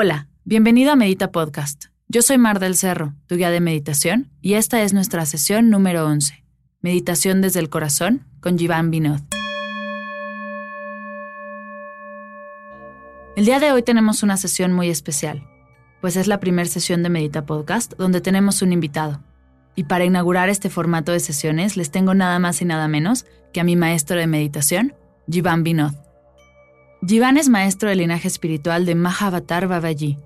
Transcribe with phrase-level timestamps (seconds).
[0.00, 1.86] Hola, bienvenido a Medita Podcast.
[2.06, 6.06] Yo soy Mar del Cerro, tu guía de meditación, y esta es nuestra sesión número
[6.06, 6.44] 11,
[6.82, 9.18] Meditación desde el Corazón, con Jivan Vinod.
[13.34, 15.42] El día de hoy tenemos una sesión muy especial,
[16.00, 19.20] pues es la primera sesión de Medita Podcast donde tenemos un invitado.
[19.74, 23.58] Y para inaugurar este formato de sesiones les tengo nada más y nada menos que
[23.58, 24.94] a mi maestro de meditación,
[25.28, 26.07] Jivan Vinod.
[27.06, 30.18] Jivan es maestro del linaje espiritual de Mahavatar Babaji.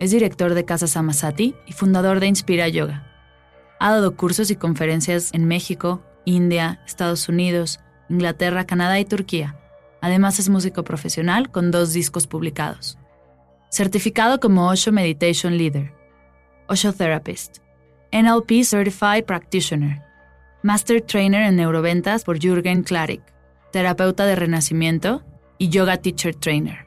[0.00, 3.06] Es director de Casa Samasati y fundador de Inspira Yoga.
[3.78, 9.56] Ha dado cursos y conferencias en México, India, Estados Unidos, Inglaterra, Canadá y Turquía.
[10.02, 12.98] Además es músico profesional con dos discos publicados.
[13.70, 15.94] Certificado como Osho Meditation Leader,
[16.68, 17.58] Osho Therapist,
[18.12, 20.02] NLP Certified Practitioner,
[20.62, 23.22] Master Trainer en Neuroventas por Jürgen Klarik,
[23.72, 25.24] terapeuta de renacimiento
[25.60, 26.86] y Yoga Teacher Trainer.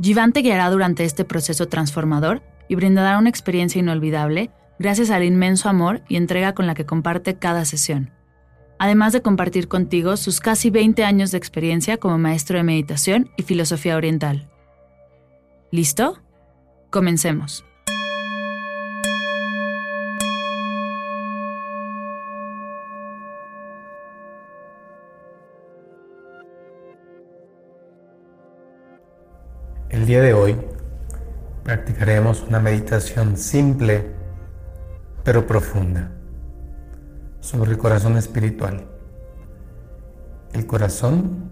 [0.00, 5.68] Jivan te guiará durante este proceso transformador y brindará una experiencia inolvidable gracias al inmenso
[5.68, 8.10] amor y entrega con la que comparte cada sesión,
[8.78, 13.42] además de compartir contigo sus casi 20 años de experiencia como maestro de meditación y
[13.42, 14.48] filosofía oriental.
[15.70, 16.18] ¿Listo?
[16.90, 17.64] Comencemos.
[30.04, 30.60] El día de hoy
[31.62, 34.14] practicaremos una meditación simple
[35.24, 36.10] pero profunda
[37.40, 38.86] sobre el corazón espiritual.
[40.52, 41.50] El corazón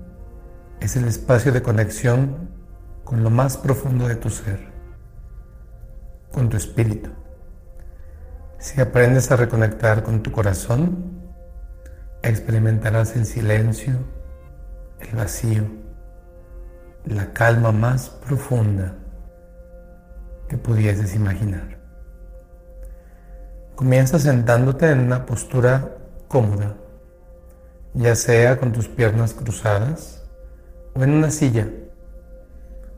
[0.80, 2.50] es el espacio de conexión
[3.04, 4.70] con lo más profundo de tu ser,
[6.30, 7.08] con tu espíritu.
[8.58, 11.22] Si aprendes a reconectar con tu corazón,
[12.22, 13.94] experimentarás el silencio,
[15.00, 15.81] el vacío
[17.04, 18.94] la calma más profunda
[20.48, 21.78] que pudieses imaginar.
[23.74, 25.96] Comienza sentándote en una postura
[26.28, 26.74] cómoda,
[27.94, 30.22] ya sea con tus piernas cruzadas
[30.94, 31.68] o en una silla.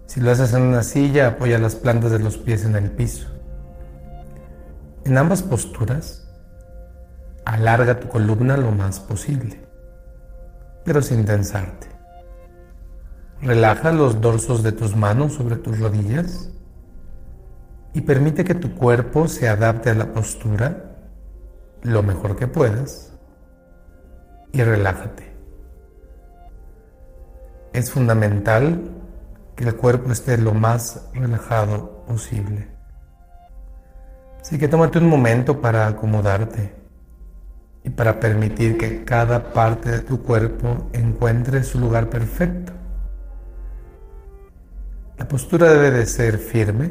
[0.06, 3.28] Si lo haces en una silla, apoya las plantas de los pies en el piso.
[5.04, 6.28] En ambas posturas,
[7.44, 9.60] alarga tu columna lo más posible,
[10.84, 11.93] pero sin tensarte.
[13.42, 16.50] Relaja los dorsos de tus manos sobre tus rodillas
[17.92, 20.96] y permite que tu cuerpo se adapte a la postura
[21.82, 23.12] lo mejor que puedas
[24.52, 25.32] y relájate.
[27.72, 28.90] Es fundamental
[29.56, 32.68] que el cuerpo esté lo más relajado posible.
[34.40, 36.74] Así que tómate un momento para acomodarte
[37.82, 42.72] y para permitir que cada parte de tu cuerpo encuentre su lugar perfecto.
[45.18, 46.90] La postura debe de ser firme,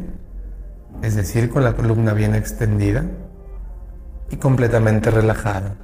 [1.02, 3.04] es decir, con la columna bien extendida
[4.30, 5.76] y completamente relajada,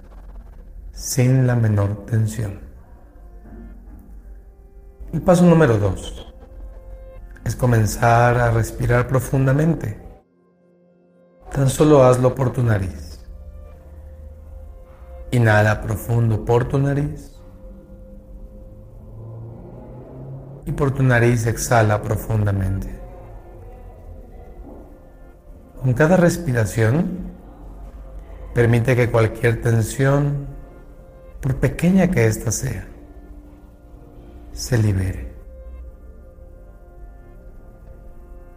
[0.93, 2.61] sin la menor tensión.
[5.11, 6.33] El paso número dos
[7.43, 9.99] es comenzar a respirar profundamente.
[11.51, 13.25] Tan solo hazlo por tu nariz.
[15.31, 17.38] Inhala profundo por tu nariz.
[20.65, 22.99] Y por tu nariz exhala profundamente.
[25.81, 27.31] Con cada respiración,
[28.53, 30.47] permite que cualquier tensión,
[31.41, 32.85] por pequeña que ésta sea,
[34.51, 35.29] se libere.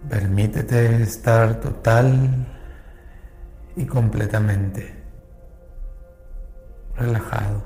[0.09, 2.45] Permítete estar total
[3.77, 4.93] y completamente
[6.97, 7.63] relajado,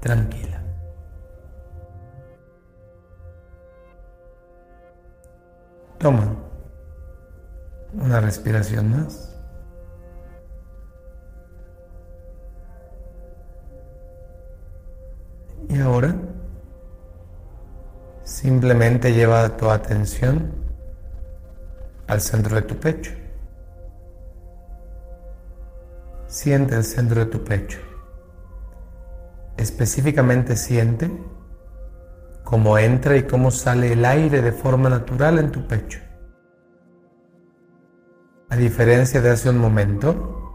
[0.00, 0.65] tranquila.
[5.98, 6.36] Toma
[7.94, 9.34] una respiración más.
[15.68, 16.14] Y ahora
[18.22, 20.52] simplemente lleva tu atención
[22.06, 23.12] al centro de tu pecho.
[26.26, 27.78] Siente el centro de tu pecho.
[29.56, 31.10] Específicamente siente
[32.46, 35.98] cómo entra y cómo sale el aire de forma natural en tu pecho.
[38.48, 40.52] A diferencia de hace un momento,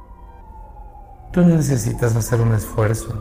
[1.34, 3.14] tú no necesitas hacer un esfuerzo.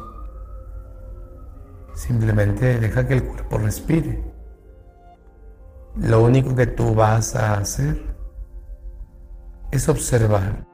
[1.94, 4.22] Simplemente deja que el cuerpo respire.
[5.96, 8.00] Lo único que tú vas a hacer
[9.72, 10.64] es observar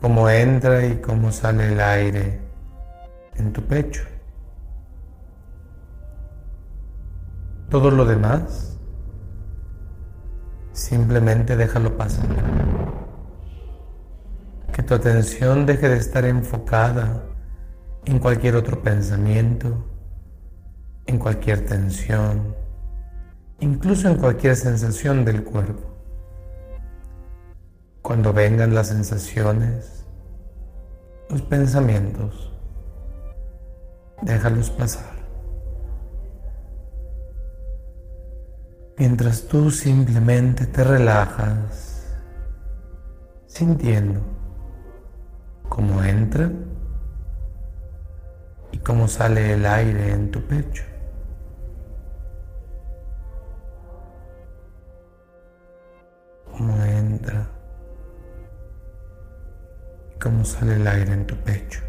[0.00, 2.40] cómo entra y cómo sale el aire
[3.34, 4.04] en tu pecho.
[7.70, 8.78] Todo lo demás,
[10.72, 12.26] simplemente déjalo pasar.
[14.72, 17.24] Que tu atención deje de estar enfocada
[18.06, 19.84] en cualquier otro pensamiento,
[21.04, 22.56] en cualquier tensión,
[23.60, 25.88] incluso en cualquier sensación del cuerpo.
[28.00, 30.06] Cuando vengan las sensaciones,
[31.28, 32.50] los pensamientos,
[34.22, 35.17] déjalos pasar.
[38.98, 42.16] Mientras tú simplemente te relajas,
[43.46, 44.20] sintiendo
[45.68, 46.50] cómo entra
[48.72, 50.82] y cómo sale el aire en tu pecho.
[56.50, 57.48] Cómo entra
[60.12, 61.87] y cómo sale el aire en tu pecho.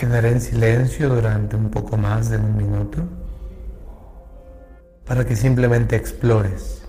[0.00, 3.02] Quedaré en silencio durante un poco más de un minuto
[5.04, 6.80] para que simplemente explores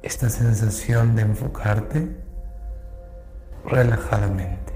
[0.00, 2.16] esta sensación de enfocarte
[3.64, 4.69] relajadamente.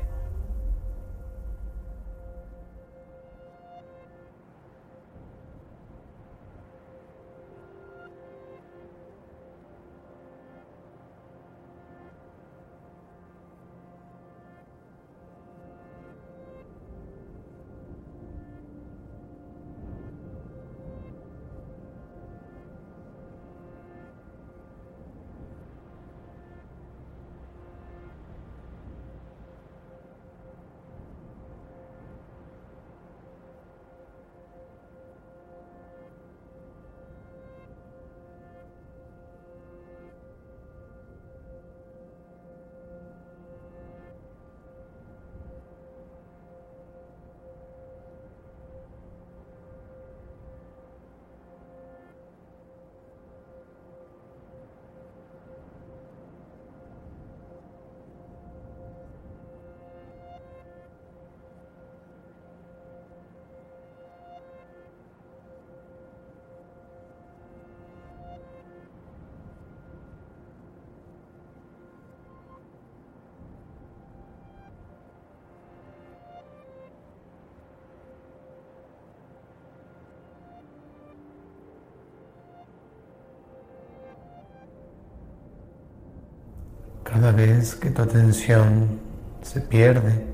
[87.24, 89.00] Cada vez que tu atención
[89.40, 90.26] se pierde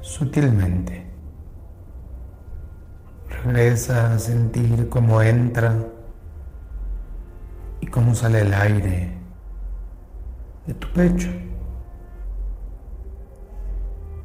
[0.00, 1.06] sutilmente,
[3.28, 5.76] regresa a sentir cómo entra
[7.80, 9.12] y cómo sale el aire
[10.66, 11.30] de tu pecho.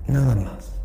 [0.08, 0.77] Nada más.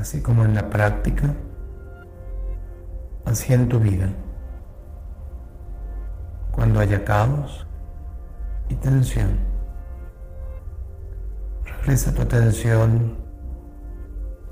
[0.00, 1.34] Así como en la práctica,
[3.26, 4.08] así en tu vida.
[6.52, 7.66] Cuando haya caos
[8.68, 9.38] y tensión,
[11.64, 13.18] regresa tu atención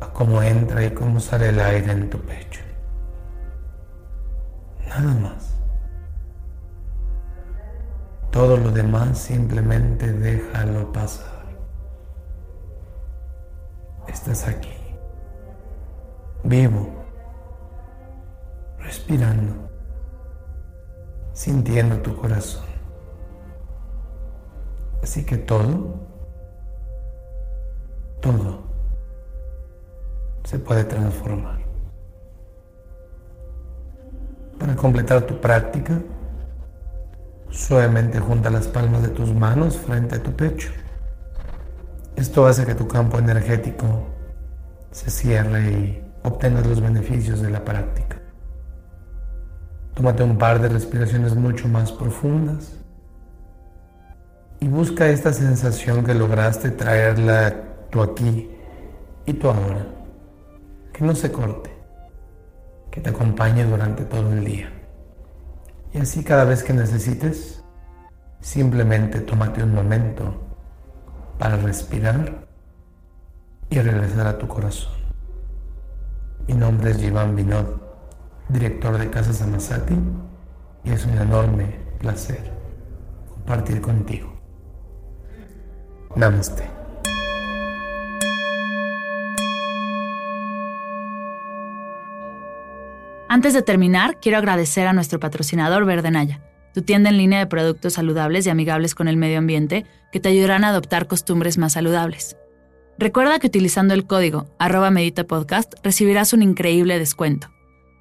[0.00, 2.60] a cómo entra y cómo sale el aire en tu pecho.
[4.86, 5.54] Nada más.
[8.30, 11.26] Todo lo demás simplemente déjalo pasar.
[14.06, 14.87] Estás aquí
[16.48, 16.88] vivo,
[18.78, 19.68] respirando,
[21.32, 22.64] sintiendo tu corazón.
[25.02, 25.94] Así que todo,
[28.20, 28.62] todo
[30.44, 31.58] se puede transformar.
[34.58, 36.00] Para completar tu práctica,
[37.50, 40.70] suavemente junta las palmas de tus manos frente a tu pecho.
[42.16, 44.06] Esto hace que tu campo energético
[44.90, 48.20] se cierre y obtengas los beneficios de la práctica.
[49.94, 52.78] Tómate un par de respiraciones mucho más profundas
[54.68, 57.54] busca esta sensación que lograste traerla
[57.90, 58.50] tú aquí
[59.26, 59.86] y tú ahora.
[60.92, 61.70] Que no se corte,
[62.90, 64.70] que te acompañe durante todo el día.
[65.92, 67.62] Y así cada vez que necesites,
[68.40, 70.34] simplemente tómate un momento
[71.38, 72.46] para respirar
[73.70, 74.97] y regresar a tu corazón.
[76.48, 77.66] Mi nombre es Jivan Vinod,
[78.48, 79.94] director de Casa Samasati,
[80.82, 82.50] y es un enorme placer
[83.28, 84.32] compartir contigo.
[86.16, 86.64] Namaste.
[93.28, 96.40] Antes de terminar, quiero agradecer a nuestro patrocinador Verdenaya,
[96.72, 100.30] tu tienda en línea de productos saludables y amigables con el medio ambiente que te
[100.30, 102.37] ayudarán a adoptar costumbres más saludables.
[102.98, 107.48] Recuerda que utilizando el código arroba meditapodcast recibirás un increíble descuento.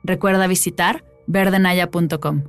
[0.04, 2.44] Recuerda visitar verdenaya.com.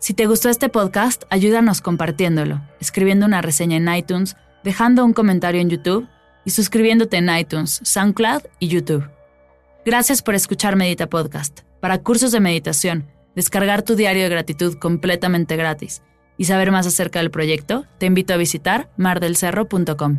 [0.00, 5.60] Si te gustó este podcast, ayúdanos compartiéndolo, escribiendo una reseña en iTunes, dejando un comentario
[5.60, 6.08] en YouTube
[6.44, 9.08] y suscribiéndote en iTunes, SoundCloud y YouTube.
[9.84, 11.60] Gracias por escuchar Medita Podcast.
[11.80, 16.02] Para cursos de meditación, descargar tu diario de gratitud completamente gratis
[16.36, 20.18] y saber más acerca del proyecto, te invito a visitar mardelcerro.com.